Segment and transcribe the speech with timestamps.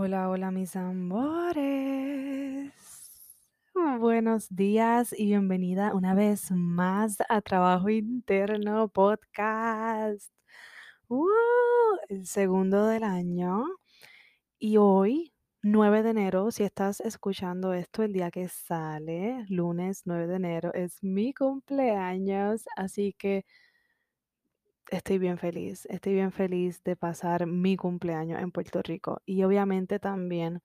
[0.00, 2.72] Hola, hola mis amores.
[3.98, 10.32] Buenos días y bienvenida una vez más a Trabajo Interno Podcast.
[11.08, 11.26] Uh,
[12.08, 13.64] el segundo del año.
[14.60, 20.28] Y hoy, 9 de enero, si estás escuchando esto el día que sale, lunes 9
[20.28, 22.66] de enero, es mi cumpleaños.
[22.76, 23.44] Así que
[24.90, 29.98] estoy bien feliz, estoy bien feliz de pasar mi cumpleaños en Puerto Rico y obviamente
[29.98, 30.62] también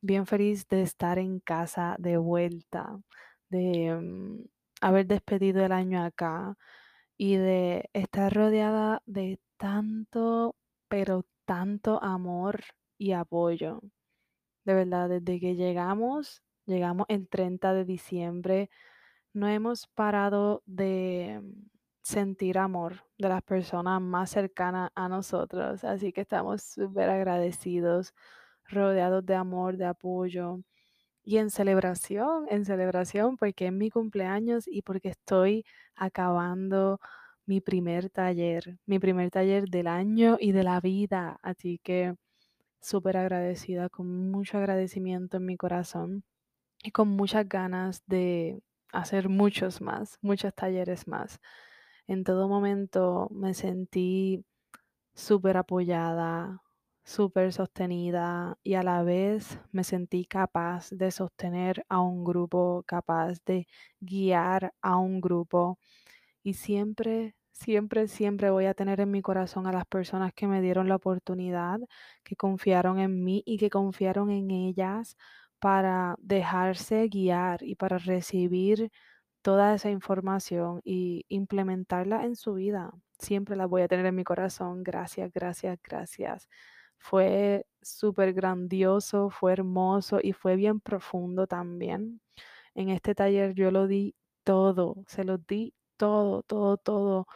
[0.00, 2.98] bien feliz de estar en casa de vuelta,
[3.50, 4.44] de mm,
[4.82, 6.56] haber despedido el año acá
[7.16, 10.56] y de estar rodeada de tanto,
[10.88, 12.62] pero tanto amor
[12.98, 13.80] y apoyo.
[14.64, 18.70] De verdad, desde que llegamos, llegamos el 30 de diciembre,
[19.34, 21.42] no hemos parado de
[22.04, 25.84] sentir amor de las personas más cercanas a nosotros.
[25.84, 28.14] Así que estamos súper agradecidos,
[28.66, 30.60] rodeados de amor, de apoyo
[31.24, 35.64] y en celebración, en celebración porque es mi cumpleaños y porque estoy
[35.96, 37.00] acabando
[37.46, 41.38] mi primer taller, mi primer taller del año y de la vida.
[41.42, 42.16] Así que
[42.80, 46.24] súper agradecida, con mucho agradecimiento en mi corazón
[46.84, 48.60] y con muchas ganas de
[48.92, 51.40] hacer muchos más, muchos talleres más
[52.06, 54.44] en todo momento me sentí
[55.14, 56.62] súper apoyada,
[57.04, 63.38] súper sostenida y a la vez me sentí capaz de sostener a un grupo, capaz
[63.46, 63.66] de
[64.00, 65.78] guiar a un grupo.
[66.42, 70.60] Y siempre, siempre, siempre voy a tener en mi corazón a las personas que me
[70.62, 71.80] dieron la oportunidad,
[72.24, 75.16] que confiaron en mí y que confiaron en ellas
[75.60, 78.90] para dejarse guiar y para recibir
[79.44, 82.92] toda esa información y implementarla en su vida.
[83.18, 84.82] Siempre la voy a tener en mi corazón.
[84.82, 86.48] Gracias, gracias, gracias.
[86.96, 92.22] Fue súper grandioso, fue hermoso y fue bien profundo también.
[92.74, 97.26] En este taller yo lo di todo, se lo di todo, todo, todo,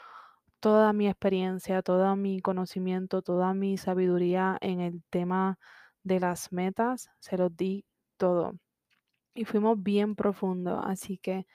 [0.61, 5.59] toda mi experiencia, todo mi conocimiento, toda mi sabiduría en el tema
[6.05, 7.85] de las metas, se lo di
[8.17, 8.55] todo.
[9.35, 11.47] Y fuimos bien profundo, así que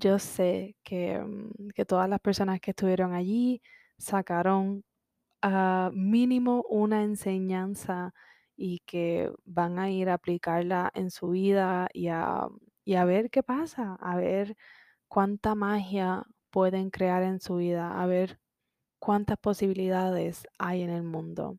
[0.00, 3.62] yo sé mm, que, todas las personas que estuvieron allí
[3.98, 4.84] sacaron
[5.42, 8.14] a mínimo una enseñanza
[8.56, 12.48] y que van a ir a aplicarla en su vida y a,
[12.84, 14.56] y a ver qué pasa, a ver
[15.08, 18.40] cuánta magia pueden crear en su vida, a ver
[18.98, 21.58] cuántas posibilidades hay en el mundo.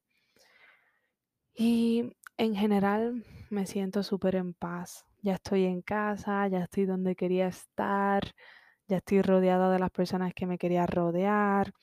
[1.56, 7.16] Y en general me siento súper en paz ya estoy en casa, ya estoy donde
[7.16, 8.24] quería estar,
[8.88, 11.74] ya estoy rodeada de las personas que me quería rodear.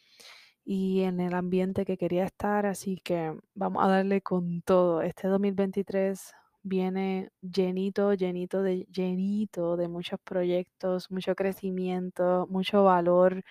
[0.65, 5.03] y en el ambiente que quería estar, así que vamos a darle con todo.
[5.03, 6.33] Este 2023
[6.63, 13.43] viene llenito, llenito de llenito de muchos proyectos, mucho crecimiento, mucho valor,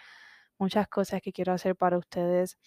[0.59, 2.57] muchas cosas que quiero hacer para ustedes.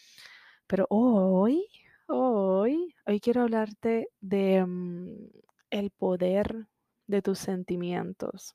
[0.66, 1.66] Pero hoy,
[2.08, 5.28] hoy, hoy quiero hablarte de mm,
[5.70, 6.66] el poder
[7.10, 8.54] de tus sentimientos.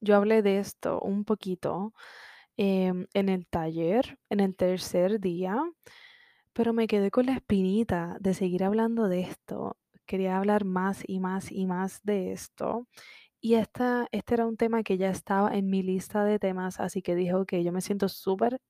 [0.00, 1.92] Yo hablé de esto un poquito
[2.56, 5.62] em, en el taller, en el tercer día,
[6.52, 9.76] pero me quedé con la espinita de seguir hablando de esto.
[10.06, 12.86] Quería hablar más y más y más de esto.
[13.40, 17.02] Y esta, este era un tema que ya estaba en mi lista de temas, así
[17.02, 18.60] que dijo que yo me siento súper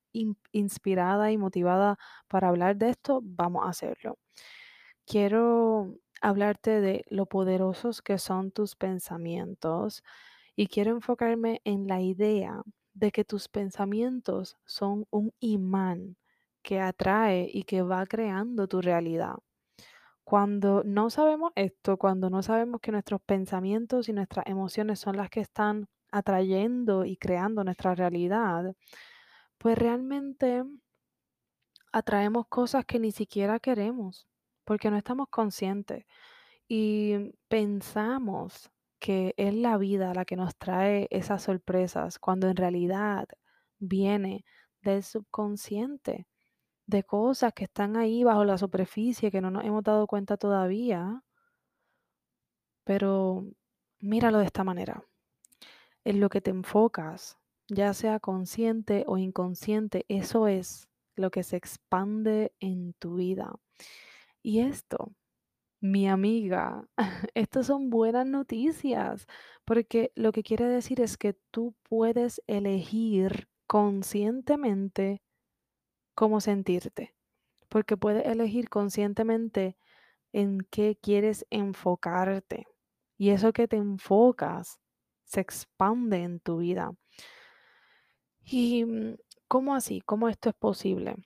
[0.53, 1.99] inspirada y motivada
[2.29, 4.19] para hablar de esto, vamos a hacerlo.
[5.06, 10.03] Quiero hablarte de lo poderosos que son tus pensamientos
[10.57, 12.63] y quiero enfocarme en la idea
[12.95, 16.17] de que tus pensamientos son un imán
[16.63, 19.37] que atrae y que va creando tu realidad.
[20.25, 25.31] Cuando no sabemos esto, cuando no sabemos que nuestros pensamientos y nuestras emociones son las
[25.31, 28.75] que están atrayendo y creando nuestra realidad,
[29.59, 30.65] pues realmente
[31.93, 34.27] atraemos cosas que ni siquiera queremos,
[34.71, 36.07] porque no estamos conscientes
[36.69, 38.71] y pensamos
[39.01, 43.27] que es la vida la que nos trae esas sorpresas, cuando en realidad
[43.81, 44.45] viene
[44.81, 46.29] del subconsciente,
[46.87, 51.25] de cosas que están ahí bajo la superficie que no nos hemos dado cuenta todavía.
[52.85, 53.45] Pero
[53.99, 55.03] míralo de esta manera.
[56.05, 60.87] En lo que te enfocas, ya sea consciente o inconsciente, eso es
[61.17, 63.53] lo que se expande en tu vida.
[64.43, 65.15] Y esto
[65.81, 66.87] mi amiga,
[67.35, 69.27] estas son buenas noticias,
[69.65, 75.23] porque lo que quiere decir es que tú puedes elegir conscientemente
[76.15, 77.15] cómo sentirte,
[77.69, 79.77] porque puedes elegir conscientemente
[80.33, 82.67] en qué quieres enfocarte.
[83.19, 84.81] Y eso que te enfocas
[85.25, 86.93] se expande en tu vida.
[88.45, 89.17] ¿Y mm,
[89.49, 90.01] cómo así?
[90.03, 91.17] ¿Cómo esto es posible?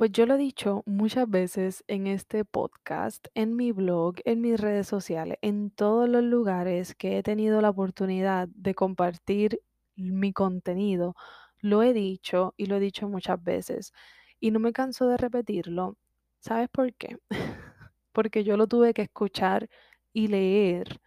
[0.00, 4.58] Pues yo lo he dicho muchas veces en este podcast, en mi blog, en mis
[4.58, 9.60] redes sociales, en todos los lugares que he tenido la oportunidad de compartir
[9.96, 11.16] mi contenido.
[11.58, 13.92] Lo he dicho y lo he dicho muchas veces
[14.40, 15.98] y no me canso de repetirlo.
[16.38, 17.18] ¿Sabes por qué?
[18.12, 19.68] Porque yo lo tuve que escuchar
[20.14, 20.98] y leer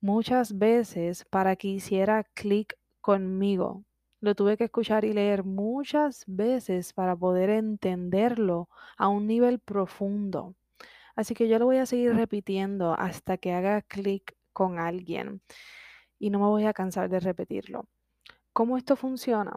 [0.00, 3.84] muchas veces para que hiciera clic conmigo,
[4.22, 10.54] lo tuve que escuchar y leer muchas veces para poder entenderlo a un nivel profundo.
[11.16, 15.42] Así que yo lo voy a seguir repitiendo hasta que haga clic con alguien
[16.20, 17.88] y no me voy a cansar de repetirlo.
[18.52, 19.56] ¿Cómo esto funciona?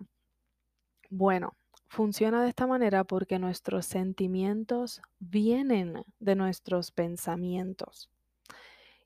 [1.12, 1.54] Bueno,
[1.88, 8.10] funciona de esta manera porque nuestros sentimientos vienen de nuestros pensamientos.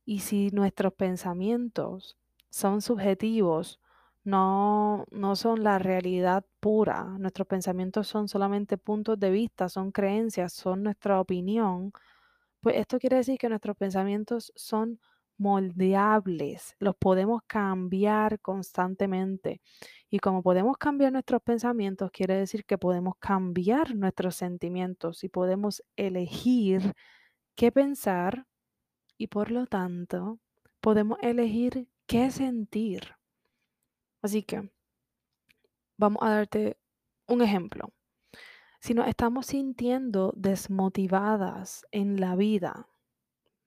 [0.06, 2.17] Y si nuestros pensamientos
[2.50, 3.81] son subjetivos,
[4.30, 7.04] no, no son la realidad pura.
[7.20, 11.92] Nuestros pensamientos son solamente puntos de vista, son creencias, son nuestra opinión.
[12.62, 15.00] Pues esto quiere decir que nuestros pensamientos son
[15.38, 19.62] moldeables, los podemos cambiar constantemente.
[20.10, 25.83] Y como podemos cambiar nuestros pensamientos, quiere decir que podemos cambiar nuestros sentimientos y podemos
[25.95, 26.94] elegir
[27.56, 28.48] qué pensar
[29.18, 30.40] y por lo tanto
[30.81, 33.19] podemos elegir qué sentir.
[34.21, 34.71] Así que
[35.97, 36.78] vamos a darte
[37.28, 37.90] un ejemplo.
[38.81, 42.88] Si nos estamos sintiendo desmotivadas en la vida,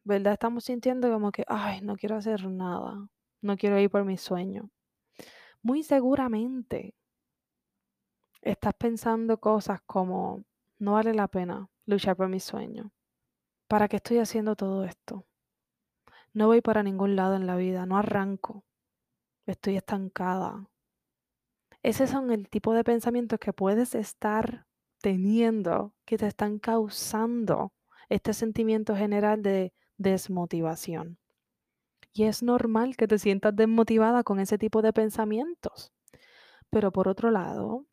[0.04, 0.32] ¿verdad?
[0.32, 3.08] Estamos sintiendo como que, ay, no quiero hacer nada,
[3.42, 4.70] no quiero ir por mi sueño.
[5.62, 6.94] Muy seguramente
[8.40, 10.44] estás pensando cosas como,
[10.78, 12.92] no vale la pena luchar por mi sueño.
[13.68, 15.26] ¿Para qué estoy haciendo todo esto?
[16.34, 18.64] No voy para ningún lado en la vida, no arranco.
[19.46, 20.68] Estoy estancada,
[21.82, 24.66] ese son el tipo de pensamientos que puedes estar
[25.00, 27.72] teniendo que te están causando
[28.08, 31.18] este sentimiento general de desmotivación.
[32.12, 35.92] Y es normal que te sientas desmotivada con ese tipo de pensamientos.
[36.70, 37.86] Pero por otro lado,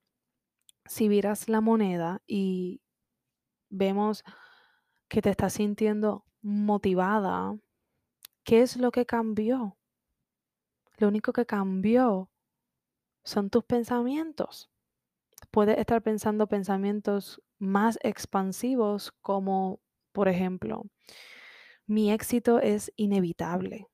[0.85, 2.81] si miras la moneda y
[3.69, 4.23] vemos
[5.07, 7.57] que te estás sintiendo motivada,
[8.43, 9.78] ¿qué es lo que cambió?
[10.99, 12.29] Lo único que cambió
[13.23, 14.69] son tus pensamientos.
[15.49, 19.79] Puedes estar pensando pensamientos más expansivos como,
[20.11, 20.83] por ejemplo,
[21.87, 23.87] mi éxito es inevitable.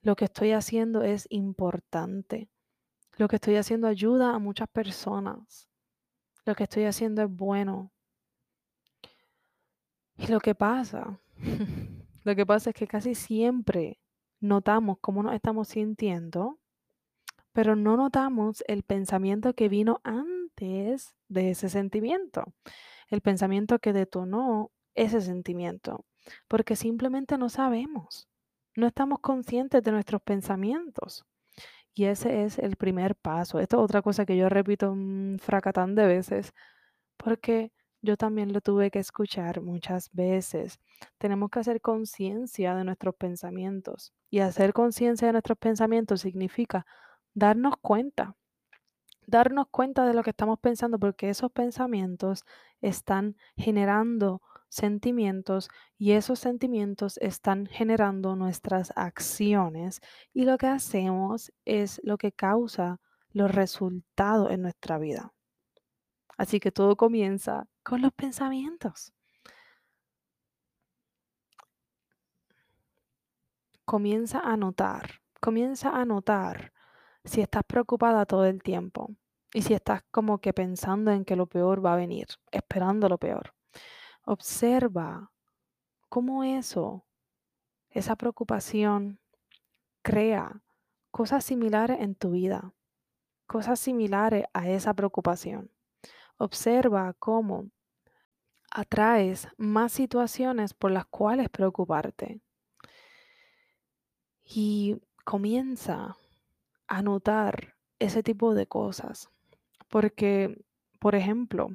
[0.00, 2.48] Lo que estoy haciendo es importante.
[3.18, 5.68] Lo que estoy haciendo ayuda a muchas personas.
[6.46, 7.92] lo que estoy haciendo es bueno.
[10.16, 11.20] Y lo que pasa,
[12.24, 13.99] lo que pasa es que casi siempre
[14.40, 16.58] notamos cómo nos estamos sintiendo,
[17.52, 22.52] pero no notamos el pensamiento que vino antes de ese sentimiento,
[23.08, 26.04] el pensamiento que detonó ese sentimiento,
[26.48, 28.28] porque simplemente no sabemos,
[28.76, 31.24] no estamos conscientes de nuestros pensamientos.
[31.92, 33.58] Y ese es el primer paso.
[33.58, 36.54] Esto es otra cosa que yo repito un fracatán de veces,
[37.16, 40.80] porque yo también lo tuve que escuchar muchas veces.
[41.18, 44.12] Tenemos que hacer conciencia de nuestros pensamientos.
[44.30, 46.86] Y hacer conciencia de nuestros pensamientos significa
[47.34, 48.36] darnos cuenta,
[49.26, 52.44] darnos cuenta de lo que estamos pensando, porque esos pensamientos
[52.80, 60.00] están generando sentimientos y esos sentimientos están generando nuestras acciones
[60.32, 63.00] y lo que hacemos es lo que causa
[63.32, 65.32] los resultados en nuestra vida.
[66.40, 69.12] Así que todo comienza con los pensamientos.
[73.84, 76.72] Comienza a notar, comienza a notar
[77.24, 79.10] si estás preocupada todo el tiempo
[79.52, 83.18] y si estás como que pensando en que lo peor va a venir, esperando lo
[83.18, 83.52] peor.
[84.24, 85.30] Observa
[86.08, 87.04] cómo eso,
[87.90, 89.20] esa preocupación,
[90.00, 90.62] crea
[91.10, 92.72] cosas similares en tu vida,
[93.46, 95.70] cosas similares a esa preocupación.
[96.40, 97.70] Observa cómo
[98.70, 102.40] atraes más situaciones por las cuales preocuparte.
[104.42, 106.16] Y comienza
[106.88, 109.28] a notar ese tipo de cosas.
[109.90, 110.64] Porque,
[110.98, 111.68] por ejemplo,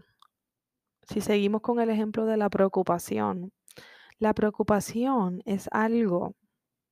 [1.03, 3.53] si seguimos con el ejemplo de la preocupación,
[4.17, 6.33] la preocupación es algo,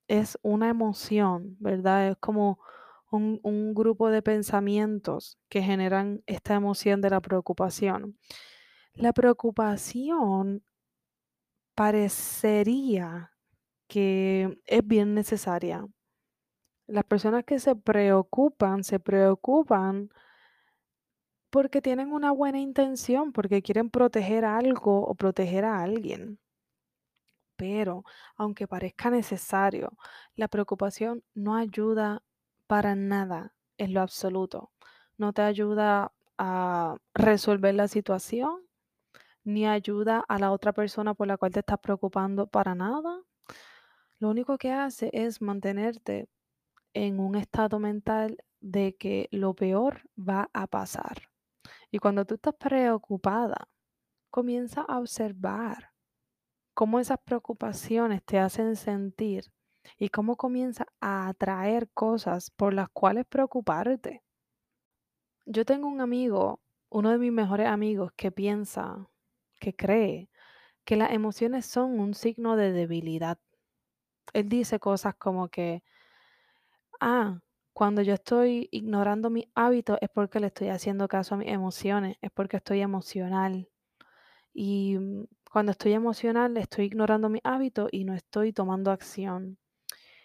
[0.08, 2.10] es una emoción, ¿verdad?
[2.10, 2.60] Es como
[3.17, 8.17] un, grupo de pensamientos que generan esta emoción de la preocupación.
[8.93, 10.63] La preocupación
[11.75, 13.32] parecería
[13.88, 15.88] que es bien necesaria.
[16.88, 20.10] Las personas que se preocupan, se preocupan
[21.50, 26.39] porque tienen una buena intención, porque quieren proteger algo o proteger a alguien.
[27.55, 28.03] Pero,
[28.36, 29.96] aunque parezca necesario,
[30.36, 32.24] la preocupación no ayuda
[32.67, 34.72] para nada en lo absoluto.
[35.17, 38.62] No te ayuda a resolver la situación,
[39.43, 43.22] ni ayuda a la otra persona por la cual te estás preocupando para nada.
[44.20, 46.29] Lo único que hace es mantenerte
[46.93, 51.29] en un estado mental de que lo peor va a pasar.
[51.91, 53.67] Y cuando tú estás preocupada,
[54.29, 55.91] comienza a observar
[56.74, 59.51] cómo esas preocupaciones te hacen sentir
[59.98, 64.24] y cómo comienza a atraer cosas por las cuales preocuparte.
[65.46, 69.10] Yo tengo un amigo, uno de mis mejores amigos, que piensa,
[69.60, 70.30] que cree
[70.86, 73.40] que las emociones son un signo de debilidad.
[74.34, 75.84] Él dice cosas como que,
[77.00, 77.40] ah,
[77.74, 82.18] cuando yo estoy ignorando mis hábitos es porque le estoy haciendo caso a mis emociones,
[82.22, 83.70] es porque estoy emocional.
[84.54, 89.58] Y mm, cuando estoy emocional estoy ignorando mis hábitos y no estoy tomando acción.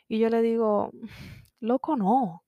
[0.09, 0.91] Y yo le digo,
[1.61, 2.45] loco, no.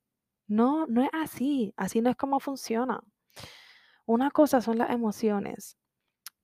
[0.48, 1.72] No, no es así.
[1.76, 3.00] Así no es como funciona.
[4.06, 5.76] Una cosa son las emociones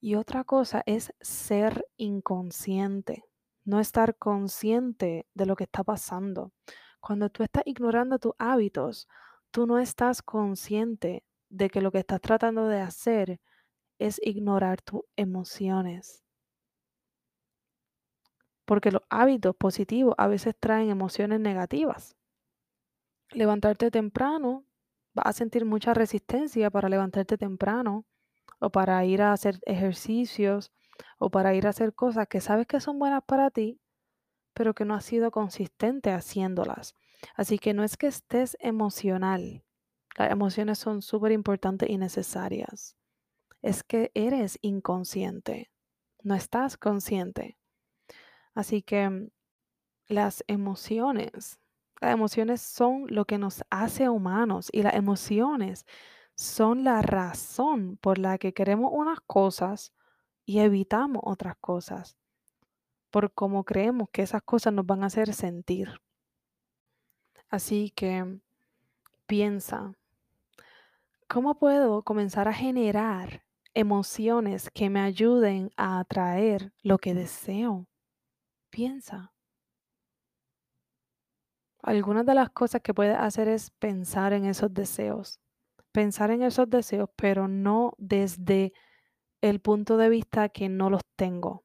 [0.01, 3.25] y otra cosa es ser inconsciente,
[3.65, 6.53] no estar consciente de lo que está pasando.
[7.01, 9.09] Cuando tú estás ignorando tus hábitos,
[9.51, 13.41] tú no estás consciente de que lo que estás tratando de hacer
[13.99, 16.26] es ignorar tus emociones.
[18.67, 22.17] Porque los hábitos positivos a veces traen emociones negativas.
[23.31, 24.67] Levantarte temprano,
[25.15, 28.05] vas a sentir mucha resistencia para levantarte temprano
[28.61, 30.73] o para ir a hacer ejercicios
[31.19, 33.81] o para ir a hacer cosas que sabes que son buenas para ti,
[34.55, 36.95] pero que no has sido consistente haciéndolas.
[37.35, 39.65] Así que no es que estés emocional.
[40.17, 42.97] Las emociones son súper importantes y necesarias.
[43.63, 45.71] Es que eres inconsciente.
[46.23, 47.59] No estás consciente.
[48.57, 49.29] Así que mm,
[50.09, 51.61] las emociones,
[52.01, 55.87] las emociones son lo que nos hace humanos y las emociones
[56.35, 59.93] son la razón por la que queremos unas cosas
[60.47, 62.17] y evitamos otras cosas
[63.11, 66.01] por cómo creemos que esas cosas nos van a hacer sentir.
[67.51, 68.41] Así que
[69.27, 69.93] piensa,
[71.29, 73.45] ¿cómo puedo comenzar a generar
[73.75, 77.87] emociones que me ayuden a atraer lo que deseo?
[78.77, 79.33] Piensa.
[81.83, 85.41] Algunas de las cosas que puedes hacer es pensar en esos deseos.
[85.93, 88.73] pensar en esos deseos, pero no desde
[89.43, 91.65] el punto de vista que no los tengo.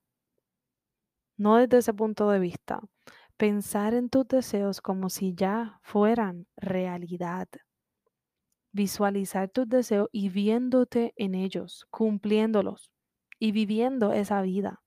[1.37, 2.79] No desde ese punto de vista.
[3.35, 7.49] Pensar en tus deseos como si ya fueran realidad.
[8.73, 12.91] Visualizar tus deseos y viéndote en ellos, cumpliéndolos
[13.39, 14.81] y viviendo esa vida.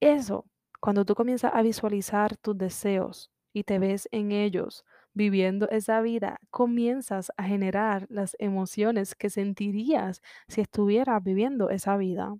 [0.00, 0.44] Eso,
[0.82, 4.84] cuando tú comienzas a visualizar tus deseos y te ves en ellos,
[5.14, 12.34] viviendo esa vida, comienzas a generar las emociones que sentirías si estuvieras viviendo esa vida.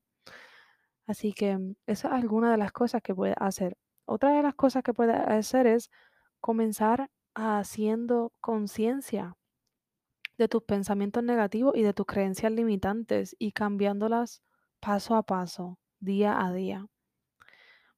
[1.07, 3.77] Así que mm, esa es alguna de las cosas que puedes hacer.
[4.07, 5.89] Otra de las cosas que puedes hacer es
[6.41, 9.37] comenzar haciendo conciencia
[10.37, 14.43] de tus pensamientos negativos y de tus creencias limitantes y cambiándolas
[14.81, 16.92] paso a paso, día a día.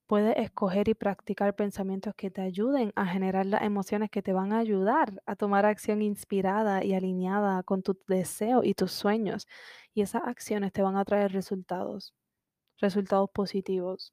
[0.07, 4.53] Puedes escoger y practicar pensamientos que te ayuden a generar las emociones que te van
[4.53, 9.47] a ayudar a tomar acción inspirada y alineada con tus deseos y tus sueños.
[9.95, 12.15] Y esas acciones te van a traer resultados
[12.79, 14.13] resultados positivos.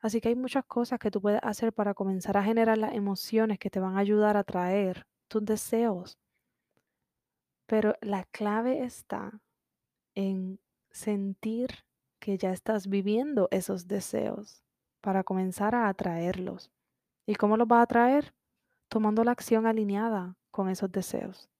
[0.00, 3.58] Así que hay muchas cosas que tú puedes hacer para comenzar a generar las emociones
[3.58, 6.18] que te van a ayudar a traer tus deseos.
[7.66, 9.40] Pero la clave está
[10.14, 11.70] en sentir
[12.24, 14.62] que ya estás viviendo esos deseos
[15.02, 16.72] para comenzar a atraerlos.
[17.26, 18.34] ¿Y cómo los vas a atraer?
[18.88, 21.50] Tomando la acción alineada con esos deseos.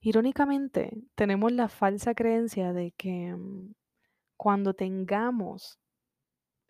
[0.00, 3.74] Irónicamente, tenemos la falsa creencia de que mm,
[4.36, 5.80] cuando tengamos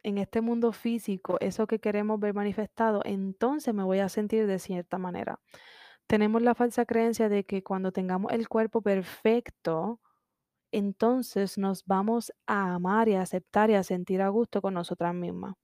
[0.03, 4.59] en este mundo físico eso que queremos ver manifestado, entonces me voy a sentir de
[4.59, 5.39] cierta manera.
[6.07, 10.01] Tenemos la falsa creencia de que cuando tengamos el cuerpo perfecto,
[10.73, 15.15] entonces nos vamos a amar y a aceptar y a sentir a gusto con nosotras
[15.15, 15.55] mismas.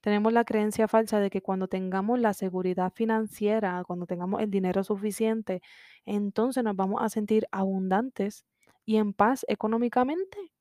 [0.00, 4.84] Tenemos la creencia falsa de que cuando tengamos la seguridad financiera, cuando tengamos el dinero
[4.84, 5.62] suficiente,
[6.04, 8.44] entonces nos vamos a sentir abundantes
[8.84, 10.52] y en paz económicamente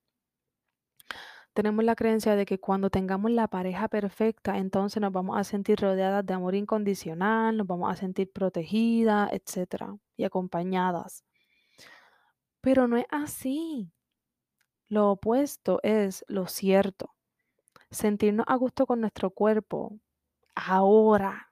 [1.53, 5.79] tenemos la creencia de que cuando tengamos la pareja perfecta, entonces nos vamos a sentir
[5.79, 11.23] rodeadas de amor incondicional, nos vamos a sentir protegidas, etcétera, y acompañadas.
[12.63, 13.91] Pero no es así.
[14.87, 17.13] Lo opuesto es lo cierto.
[17.91, 19.99] Sentirnos a gusto con nuestro cuerpo
[20.55, 21.51] ahora,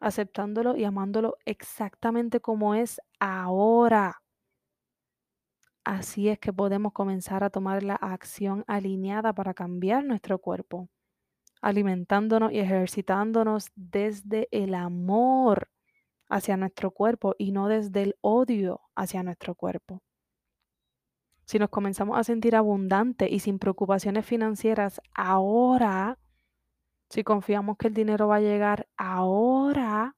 [0.00, 4.22] aceptándolo y amándolo exactamente como es ahora.
[5.84, 10.88] Así es que podemos comenzar a tomar la acción alineada para cambiar nuestro cuerpo,
[11.62, 15.68] alimentándonos y ejercitándonos desde el amor
[16.34, 20.02] hacia nuestro cuerpo y no desde el odio hacia nuestro cuerpo.
[21.44, 26.18] Si nos comenzamos a sentir abundantes y sin preocupaciones financieras ahora,
[27.08, 30.16] si confiamos que el dinero va a llegar ahora,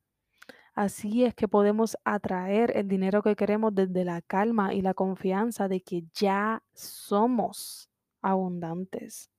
[0.74, 5.68] Así es que podemos atraer el dinero que queremos desde la calma y la confianza
[5.68, 7.88] de que ya somos
[8.20, 9.30] abundantes.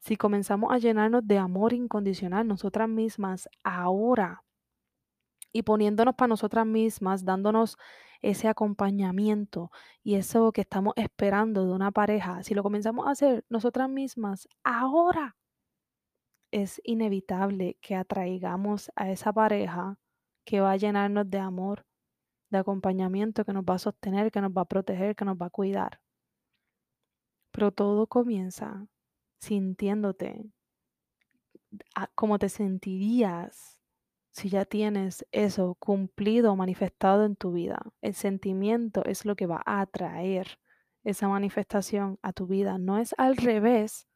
[0.00, 4.42] Si comenzamos a llenarnos de amor incondicional nosotras mismas ahora
[5.52, 7.76] y poniéndonos para nosotras mismas, dándonos
[8.22, 9.70] ese acompañamiento
[10.02, 14.48] y eso que estamos esperando de una pareja, si lo comenzamos a hacer nosotras mismas
[14.62, 15.36] ahora,
[16.50, 19.98] es inevitable que atraigamos a esa pareja
[20.44, 21.86] que va a llenarnos de amor,
[22.50, 25.46] de acompañamiento, que nos va a sostener, que nos va a proteger, que nos va
[25.46, 26.00] a cuidar.
[27.52, 28.86] Pero todo comienza
[29.40, 30.50] sintiéndote
[32.14, 33.79] como te sentirías
[34.32, 37.80] si ya tienes eso cumplido, manifestado en tu vida.
[38.00, 40.58] El sentimiento es lo que va a atraer
[41.02, 42.78] esa manifestación a tu vida.
[42.78, 44.06] No es al revés.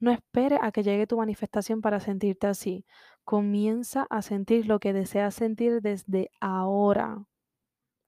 [0.00, 2.84] No espere a que llegue tu manifestación para sentirte así.
[3.24, 7.24] Comienza a sentir lo que deseas sentir desde ahora.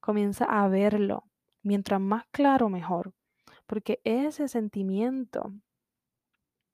[0.01, 1.25] Comienza a verlo.
[1.63, 3.15] Mientras más claro, mejor.
[3.67, 5.53] Porque ese sentimiento,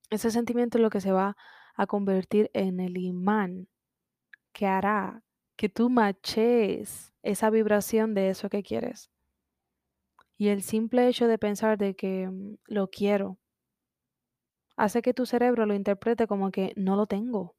[0.09, 1.37] ese sentimiento es lo que se va
[1.77, 3.69] a convertir en el imán
[4.53, 5.23] que hará
[5.57, 9.11] que tú maches esa vibración de eso que quieres.
[10.39, 13.39] Y el simple hecho de pensar de que mm, lo quiero
[14.77, 17.55] hace que tu cerebro lo interprete como que no lo tengo.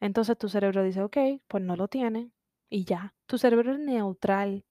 [0.00, 1.16] Entonces tu cerebro dice, ok,
[1.48, 2.30] pues no lo tiene
[2.68, 3.14] y ya.
[3.26, 4.66] Tu cerebro es neutral.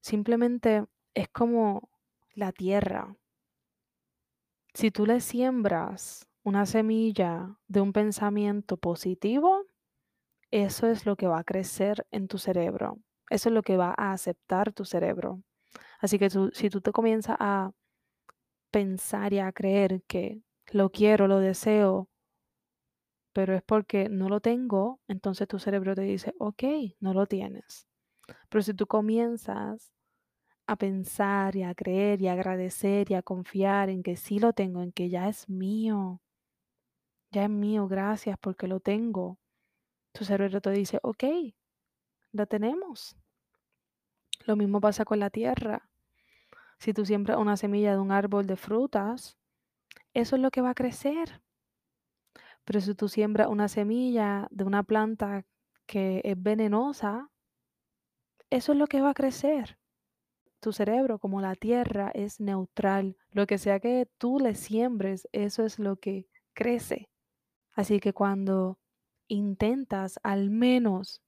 [0.00, 0.84] Simplemente
[1.14, 1.88] es como
[2.34, 3.16] la tierra.
[4.74, 9.64] Si tú le siembras una semilla de un pensamiento positivo,
[10.50, 12.98] eso es lo que va a crecer en tu cerebro.
[13.30, 15.42] Eso es lo que va a aceptar tu cerebro.
[16.00, 17.72] Así que si tú te comienzas a
[18.70, 20.40] pensar y a creer que
[20.72, 22.08] lo quiero, lo deseo,
[23.32, 26.64] pero es porque no lo tengo, entonces tu cerebro te dice, ok,
[27.00, 27.86] no lo tienes.
[28.48, 29.92] Pero si tú comienzas
[30.66, 34.52] a pensar y a creer y a agradecer y a confiar en que sí lo
[34.52, 36.20] tengo, en que ya es mío,
[37.30, 39.38] ya es mío, gracias porque lo tengo,
[40.12, 41.24] tu cerebro te dice, ok,
[42.32, 43.16] lo tenemos.
[44.46, 45.88] Lo mismo pasa con la tierra.
[46.78, 49.36] Si tú siembras una semilla de un árbol de frutas,
[50.14, 51.42] eso es lo que va a crecer.
[52.64, 55.44] Pero si tú siembras una semilla de una planta
[55.86, 57.30] que es venenosa,
[58.50, 59.78] eso es lo que va a crecer.
[60.60, 63.16] Tu cerebro, como la tierra, es neutral.
[63.30, 67.08] Lo que sea que tú le siembres, eso es lo que crece.
[67.78, 68.76] Así que cuando
[69.28, 71.22] intentas al menos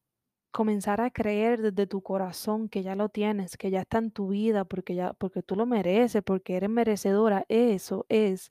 [0.50, 4.30] comenzar a creer desde tu corazón que ya lo tienes, que ya está en tu
[4.30, 8.50] vida, porque ya porque tú lo mereces, porque eres merecedora, eso es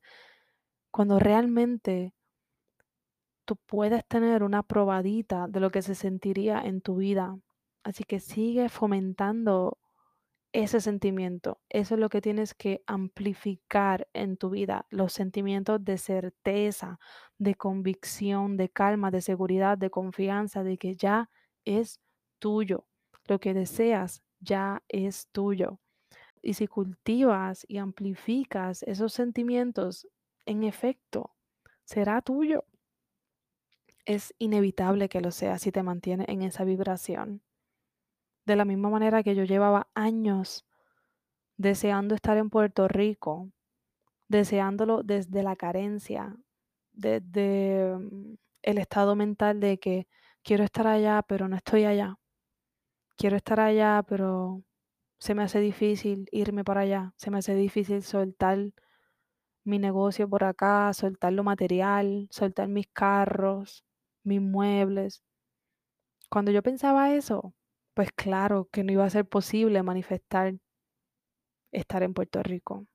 [0.91, 2.13] cuando realmente
[3.43, 7.37] tú puedes tener una probadita de lo que se sentiría en tu vida.
[7.83, 9.77] Así que sigue fomentando
[10.51, 11.59] ese sentimiento.
[11.69, 16.99] Eso es lo que tienes que amplificar en tu vida, los sentimientos de certeza,
[17.37, 21.29] de convicción, de calma, de seguridad, de confianza, de que ya
[21.65, 21.99] es
[22.39, 22.85] tuyo.
[23.27, 25.79] Lo que deseas ya es tuyo.
[26.41, 30.07] Y si cultivas y amplificas esos sentimientos,
[30.45, 31.35] en efecto,
[31.83, 32.65] será tuyo.
[34.05, 37.43] Es inevitable que lo sea si te mantienes en esa vibración.
[38.49, 40.65] De la misma manera que yo llevaba años
[41.55, 43.51] deseando estar en Puerto Rico,
[44.27, 46.35] deseándolo desde la carencia,
[46.91, 50.07] desde mm, el estado mental de que
[50.41, 52.17] quiero estar allá, pero no estoy allá.
[53.17, 54.63] Quiero estar allá, pero
[55.19, 57.13] se me hace difícil irme para allá.
[57.17, 58.73] Se me hace difícil soltar
[59.63, 63.85] mi negocio por acá, soltar lo material, soltar mis carros,
[64.23, 65.21] mis muebles.
[66.31, 67.53] Cuando yo pensaba eso,
[67.99, 70.53] pues claro que no iba a ser posible manifestar
[71.73, 72.87] estar en Puerto Rico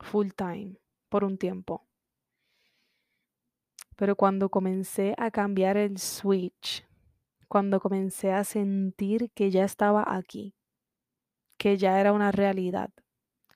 [0.00, 0.78] full time
[1.10, 1.86] por un tiempo.
[3.94, 6.82] Pero cuando comencé a cambiar el switch,
[7.46, 10.54] cuando comencé a sentir que ya estaba aquí,
[11.58, 12.88] que ya era una realidad,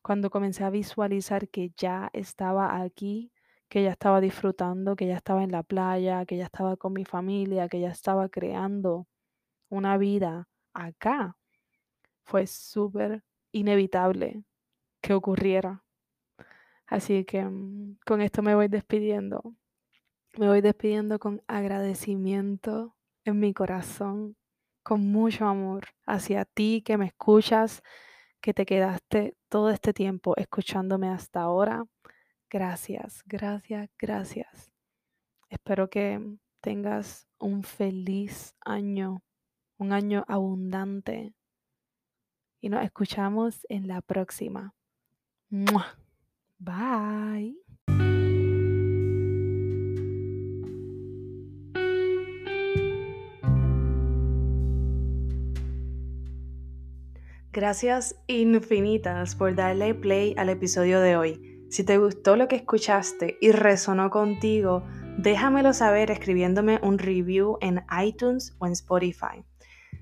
[0.03, 3.33] cuando comencé a visualizar que ya estaba aquí,
[3.71, 7.07] que ya estaba disfrutando, que ya estaba en la playa, que ya estaba con mi
[7.07, 9.07] familia, que ya estaba creando
[9.71, 11.37] una vida acá,
[12.25, 14.45] fue súper inevitable
[15.01, 15.85] que ocurriera.
[16.87, 19.55] Así que mm, con esto me voy despidiendo.
[20.39, 24.37] Me voy despidiendo con agradecimiento en mi corazón,
[24.83, 27.83] con mucho amor hacia ti que me escuchas,
[28.41, 31.85] que te quedaste todo este tiempo escuchándome hasta ahora.
[32.51, 34.73] Gracias, gracias, gracias.
[35.49, 36.21] Espero que
[36.61, 39.23] tengas un feliz año
[39.79, 41.35] un año abundante.
[42.61, 44.75] Y nos escuchamos en la próxima.
[46.59, 47.57] Bye.
[57.53, 61.67] Gracias infinitas por darle play al episodio de hoy.
[61.71, 64.83] Si te gustó lo que escuchaste y resonó contigo,
[65.17, 69.43] déjamelo saber escribiéndome un review en iTunes o en Spotify.